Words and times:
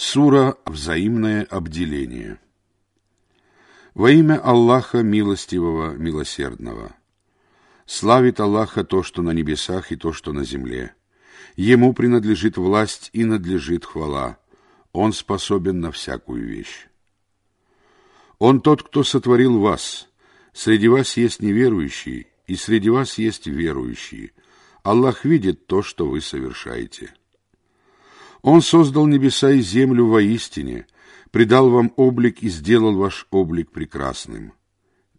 Сура 0.00 0.56
«Взаимное 0.64 1.42
обделение». 1.42 2.38
Во 3.94 4.12
имя 4.12 4.38
Аллаха 4.40 5.02
Милостивого, 5.02 5.96
Милосердного. 5.96 6.94
Славит 7.84 8.38
Аллаха 8.38 8.84
то, 8.84 9.02
что 9.02 9.22
на 9.22 9.32
небесах 9.32 9.90
и 9.90 9.96
то, 9.96 10.12
что 10.12 10.32
на 10.32 10.44
земле. 10.44 10.94
Ему 11.56 11.94
принадлежит 11.94 12.56
власть 12.58 13.10
и 13.12 13.24
надлежит 13.24 13.84
хвала. 13.84 14.38
Он 14.92 15.12
способен 15.12 15.80
на 15.80 15.90
всякую 15.90 16.46
вещь. 16.46 16.86
Он 18.38 18.60
тот, 18.60 18.84
кто 18.84 19.02
сотворил 19.02 19.58
вас. 19.58 20.08
Среди 20.52 20.86
вас 20.86 21.16
есть 21.16 21.42
неверующие, 21.42 22.28
и 22.46 22.54
среди 22.54 22.88
вас 22.88 23.18
есть 23.18 23.48
верующие. 23.48 24.30
Аллах 24.84 25.24
видит 25.24 25.66
то, 25.66 25.82
что 25.82 26.06
вы 26.08 26.20
совершаете. 26.20 27.12
Он 28.42 28.62
создал 28.62 29.06
небеса 29.06 29.50
и 29.50 29.60
землю 29.60 30.06
воистине, 30.06 30.86
придал 31.30 31.70
вам 31.70 31.92
облик 31.96 32.42
и 32.42 32.48
сделал 32.48 32.96
ваш 32.96 33.26
облик 33.30 33.70
прекрасным. 33.70 34.52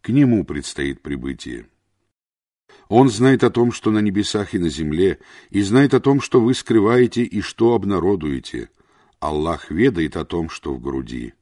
К 0.01 0.09
нему 0.09 0.45
предстоит 0.45 1.01
прибытие. 1.01 1.67
Он 2.87 3.09
знает 3.09 3.43
о 3.43 3.49
том, 3.49 3.71
что 3.71 3.91
на 3.91 3.99
небесах 3.99 4.53
и 4.53 4.59
на 4.59 4.69
земле, 4.69 5.19
и 5.49 5.61
знает 5.61 5.93
о 5.93 5.99
том, 5.99 6.21
что 6.21 6.41
вы 6.41 6.53
скрываете 6.53 7.23
и 7.23 7.41
что 7.41 7.73
обнародуете. 7.73 8.69
Аллах 9.19 9.69
ведает 9.69 10.15
о 10.15 10.25
том, 10.25 10.49
что 10.49 10.73
в 10.73 10.81
груди. 10.81 11.33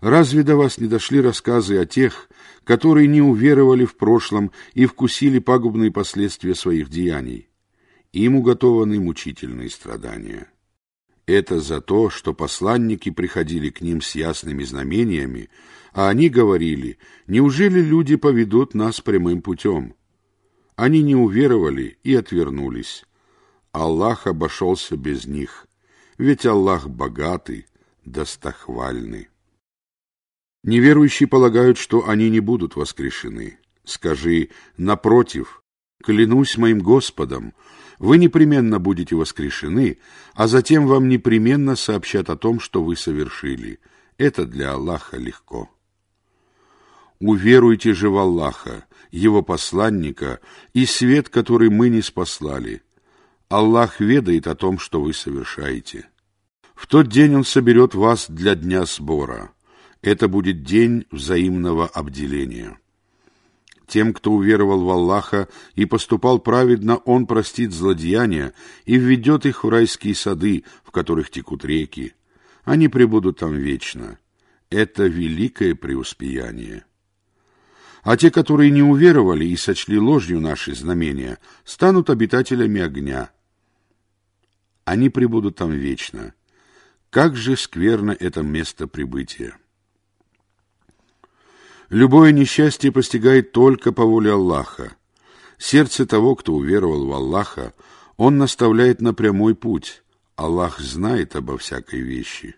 Разве 0.00 0.42
до 0.42 0.56
вас 0.56 0.78
не 0.78 0.88
дошли 0.88 1.20
рассказы 1.20 1.78
о 1.78 1.86
тех, 1.86 2.28
которые 2.64 3.06
не 3.06 3.22
уверовали 3.22 3.84
в 3.84 3.96
прошлом 3.96 4.50
и 4.74 4.84
вкусили 4.86 5.38
пагубные 5.38 5.90
последствия 5.90 6.54
своих 6.54 6.90
деяний? 6.90 7.48
Им 8.16 8.36
уготованы 8.36 8.98
мучительные 8.98 9.68
страдания. 9.68 10.50
Это 11.26 11.60
за 11.60 11.80
то, 11.80 12.08
что 12.08 12.32
посланники 12.32 13.10
приходили 13.10 13.68
к 13.70 13.80
ним 13.80 14.00
с 14.00 14.14
ясными 14.14 14.62
знамениями, 14.64 15.50
а 15.92 16.08
они 16.08 16.28
говорили, 16.28 16.98
неужели 17.26 17.80
люди 17.80 18.16
поведут 18.16 18.74
нас 18.74 19.00
прямым 19.00 19.42
путем? 19.42 19.94
Они 20.76 21.02
не 21.02 21.16
уверовали 21.16 21.98
и 22.04 22.14
отвернулись. 22.14 23.04
Аллах 23.72 24.26
обошелся 24.26 24.96
без 24.96 25.26
них, 25.26 25.66
ведь 26.16 26.46
Аллах 26.46 26.88
богатый, 26.88 27.66
достохвальный. 28.04 29.28
Неверующие 30.62 31.28
полагают, 31.28 31.76
что 31.76 32.08
они 32.08 32.30
не 32.30 32.40
будут 32.40 32.76
воскрешены. 32.76 33.58
Скажи, 33.84 34.50
напротив, 34.76 35.62
клянусь 36.02 36.56
моим 36.56 36.80
Господом, 36.80 37.52
вы 37.98 38.18
непременно 38.18 38.78
будете 38.78 39.14
воскрешены, 39.16 39.98
а 40.34 40.48
затем 40.48 40.86
вам 40.86 41.08
непременно 41.08 41.76
сообщат 41.76 42.30
о 42.30 42.36
том, 42.36 42.60
что 42.60 42.82
вы 42.82 42.96
совершили. 42.96 43.80
Это 44.18 44.46
для 44.46 44.72
Аллаха 44.72 45.16
легко. 45.16 45.70
Уверуйте 47.18 47.94
же 47.94 48.10
в 48.10 48.16
Аллаха, 48.16 48.84
Его 49.10 49.42
посланника 49.42 50.40
и 50.74 50.84
свет, 50.84 51.28
который 51.28 51.70
мы 51.70 51.88
не 51.88 52.02
спаслали. 52.02 52.82
Аллах 53.48 54.00
ведает 54.00 54.46
о 54.46 54.54
том, 54.54 54.78
что 54.78 55.00
вы 55.00 55.14
совершаете. 55.14 56.08
В 56.74 56.86
тот 56.86 57.08
день 57.08 57.34
Он 57.34 57.44
соберет 57.44 57.94
вас 57.94 58.28
для 58.28 58.54
дня 58.54 58.84
сбора. 58.84 59.52
Это 60.02 60.28
будет 60.28 60.62
день 60.62 61.06
взаимного 61.10 61.86
обделения. 61.86 62.78
Тем, 63.86 64.12
кто 64.12 64.32
уверовал 64.32 64.84
в 64.84 64.90
Аллаха 64.90 65.48
и 65.74 65.84
поступал 65.84 66.40
праведно, 66.40 66.96
Он 66.96 67.26
простит 67.26 67.72
злодеяния 67.72 68.52
и 68.84 68.96
введет 68.96 69.46
их 69.46 69.62
в 69.62 69.68
райские 69.68 70.14
сады, 70.14 70.64
в 70.82 70.90
которых 70.90 71.30
текут 71.30 71.64
реки. 71.64 72.14
Они 72.64 72.88
пребудут 72.88 73.38
там 73.38 73.54
вечно. 73.54 74.18
Это 74.70 75.06
великое 75.06 75.76
преуспеяние. 75.76 76.84
А 78.02 78.16
те, 78.16 78.30
которые 78.32 78.70
не 78.70 78.82
уверовали 78.82 79.44
и 79.44 79.56
сочли 79.56 79.98
ложью 79.98 80.40
наши 80.40 80.74
знамения, 80.74 81.38
станут 81.64 82.10
обитателями 82.10 82.80
огня. 82.80 83.30
Они 84.84 85.10
пребудут 85.10 85.56
там 85.56 85.70
вечно. 85.70 86.34
Как 87.10 87.36
же 87.36 87.56
скверно 87.56 88.16
это 88.18 88.42
место 88.42 88.88
прибытия! 88.88 89.56
Любое 91.88 92.32
несчастье 92.32 92.90
постигает 92.90 93.52
только 93.52 93.92
по 93.92 94.04
воле 94.04 94.32
Аллаха. 94.32 94.96
Сердце 95.58 96.06
того, 96.06 96.34
кто 96.34 96.54
уверовал 96.54 97.06
в 97.06 97.12
Аллаха, 97.12 97.72
он 98.16 98.38
наставляет 98.38 99.00
на 99.00 99.14
прямой 99.14 99.54
путь. 99.54 100.02
Аллах 100.34 100.80
знает 100.80 101.36
обо 101.36 101.56
всякой 101.56 102.00
вещи. 102.00 102.56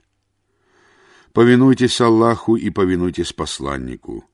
Повинуйтесь 1.33 2.01
Аллаху 2.01 2.57
и 2.57 2.71
повинуйтесь 2.71 3.33
посланнику. 3.33 4.25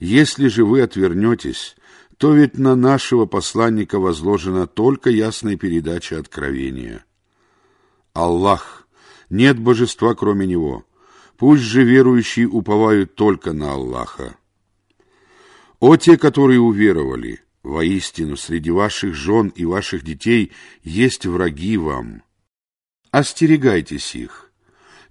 Если 0.00 0.48
же 0.48 0.64
вы 0.64 0.80
отвернетесь, 0.80 1.76
то 2.16 2.32
ведь 2.32 2.58
на 2.58 2.74
нашего 2.74 3.26
посланника 3.26 4.00
возложена 4.00 4.66
только 4.66 5.10
ясная 5.10 5.56
передача 5.56 6.18
откровения. 6.18 7.04
Аллах, 8.14 8.88
нет 9.30 9.58
божества 9.58 10.14
кроме 10.14 10.46
Него. 10.46 10.84
Пусть 11.38 11.62
же 11.62 11.84
верующие 11.84 12.48
уповают 12.48 13.14
только 13.14 13.52
на 13.52 13.72
Аллаха. 13.72 14.36
О 15.78 15.96
те, 15.96 16.18
которые 16.18 16.58
уверовали, 16.58 17.40
воистину 17.62 18.36
среди 18.36 18.72
ваших 18.72 19.14
жен 19.14 19.48
и 19.54 19.64
ваших 19.64 20.02
детей 20.02 20.50
есть 20.82 21.26
враги 21.26 21.76
вам. 21.76 22.24
Остерегайтесь 23.12 24.16
их. 24.16 24.52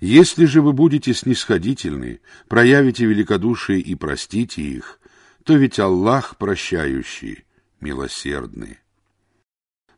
Если 0.02 0.44
же 0.44 0.62
вы 0.62 0.74
будете 0.74 1.14
снисходительны, 1.14 2.20
проявите 2.50 3.06
великодушие 3.06 3.80
и 3.80 3.96
простите 3.96 4.62
их, 4.62 5.00
то 5.46 5.56
ведь 5.56 5.80
Аллах 5.80 6.38
прощающий, 6.38 7.46
милосердный. 7.80 8.80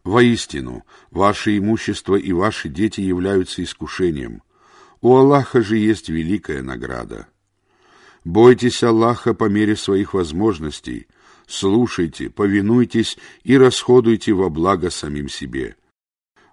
Воистину, 0.03 0.85
ваше 1.09 1.57
имущество 1.57 2.15
и 2.15 2.31
ваши 2.33 2.69
дети 2.69 3.01
являются 3.01 3.63
искушением. 3.63 4.43
У 5.01 5.15
Аллаха 5.15 5.61
же 5.61 5.77
есть 5.77 6.09
великая 6.09 6.61
награда. 6.61 7.27
Бойтесь 8.25 8.83
Аллаха 8.83 9.33
по 9.33 9.45
мере 9.45 9.75
своих 9.75 10.13
возможностей, 10.13 11.07
слушайте, 11.47 12.29
повинуйтесь 12.29 13.17
и 13.43 13.57
расходуйте 13.57 14.33
во 14.33 14.49
благо 14.49 14.89
самим 14.89 15.29
себе. 15.29 15.77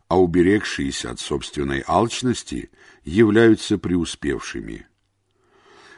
А 0.08 0.20
уберегшиеся 0.20 1.10
от 1.10 1.18
собственной 1.18 1.82
алчности 1.86 2.70
являются 3.04 3.78
преуспевшими. 3.78 4.86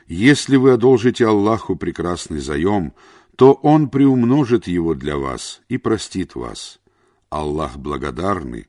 Если 0.07 0.57
вы 0.57 0.73
одолжите 0.73 1.27
Аллаху 1.27 1.77
прекрасный 1.77 2.41
заем, 2.41 2.95
то 3.37 3.53
Он 3.53 3.91
приумножит 3.91 4.67
его 4.67 4.95
для 4.95 5.19
вас 5.19 5.61
и 5.69 5.77
простит 5.77 6.35
вас. 6.35 6.81
Аллах 7.29 7.77
благодарный, 7.77 8.69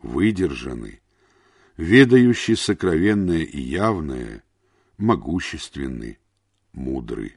выдержанный, 0.00 1.00
ведающий 1.76 2.56
сокровенное 2.56 3.42
и 3.42 3.60
явное, 3.60 4.42
могущественный, 4.96 6.18
мудрый. 6.72 7.36